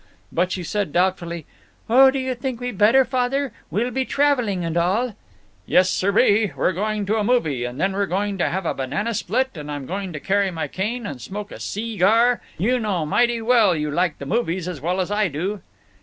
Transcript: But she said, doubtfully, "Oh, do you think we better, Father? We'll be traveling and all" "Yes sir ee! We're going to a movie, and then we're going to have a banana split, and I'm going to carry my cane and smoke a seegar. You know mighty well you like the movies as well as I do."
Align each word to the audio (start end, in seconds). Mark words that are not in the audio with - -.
But 0.31 0.51
she 0.51 0.63
said, 0.63 0.91
doubtfully, 0.91 1.45
"Oh, 1.87 2.09
do 2.09 2.17
you 2.17 2.33
think 2.33 2.59
we 2.59 2.71
better, 2.71 3.05
Father? 3.05 3.53
We'll 3.69 3.91
be 3.91 4.03
traveling 4.03 4.65
and 4.65 4.75
all" 4.75 5.15
"Yes 5.67 5.91
sir 5.91 6.17
ee! 6.17 6.51
We're 6.55 6.71
going 6.73 7.05
to 7.05 7.17
a 7.17 7.23
movie, 7.23 7.65
and 7.65 7.79
then 7.79 7.93
we're 7.93 8.07
going 8.07 8.39
to 8.39 8.49
have 8.49 8.65
a 8.65 8.73
banana 8.73 9.13
split, 9.13 9.51
and 9.53 9.71
I'm 9.71 9.85
going 9.85 10.11
to 10.13 10.19
carry 10.19 10.49
my 10.49 10.67
cane 10.67 11.05
and 11.05 11.21
smoke 11.21 11.51
a 11.51 11.59
seegar. 11.59 12.39
You 12.57 12.79
know 12.79 13.05
mighty 13.05 13.43
well 13.43 13.75
you 13.75 13.91
like 13.91 14.17
the 14.17 14.25
movies 14.25 14.67
as 14.67 14.81
well 14.81 15.01
as 15.01 15.11
I 15.11 15.27
do." 15.27 15.61